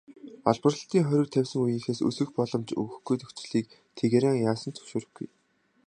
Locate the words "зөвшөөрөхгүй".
4.77-5.27